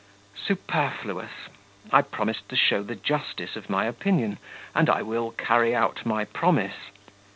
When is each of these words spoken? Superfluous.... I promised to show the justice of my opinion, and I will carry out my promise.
Superfluous.... 0.47 1.29
I 1.91 2.01
promised 2.01 2.49
to 2.49 2.55
show 2.55 2.81
the 2.81 2.95
justice 2.95 3.55
of 3.55 3.69
my 3.69 3.85
opinion, 3.85 4.39
and 4.73 4.89
I 4.89 5.03
will 5.03 5.29
carry 5.29 5.75
out 5.75 6.07
my 6.07 6.25
promise. 6.25 6.89